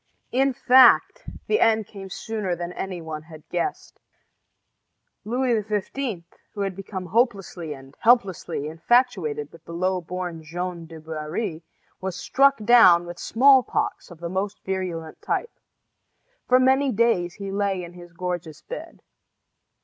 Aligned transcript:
In 0.31 0.51
fact, 0.51 1.29
the 1.45 1.59
end 1.59 1.85
came 1.85 2.09
sooner 2.09 2.55
than 2.55 2.73
any 2.73 3.03
one 3.03 3.21
had 3.21 3.47
guessed. 3.49 3.99
Louis 5.23 5.61
XV., 5.61 6.23
who 6.55 6.61
had 6.61 6.75
become 6.75 7.05
hopelessly 7.05 7.73
and 7.73 7.95
helplessly 7.99 8.67
infatuated 8.67 9.51
with 9.51 9.63
the 9.63 9.73
low 9.73 10.01
born 10.01 10.41
Jeanne 10.41 10.87
du 10.87 10.99
Barry, 11.01 11.61
was 11.99 12.15
stricken 12.15 12.65
down 12.65 13.05
with 13.05 13.19
smallpox 13.19 14.09
of 14.09 14.19
the 14.19 14.27
most 14.27 14.59
virulent 14.65 15.21
type. 15.21 15.53
For 16.47 16.59
many 16.59 16.91
days 16.91 17.35
he 17.35 17.51
lay 17.51 17.83
in 17.83 17.93
his 17.93 18.11
gorgeous 18.11 18.63
bed. 18.63 19.03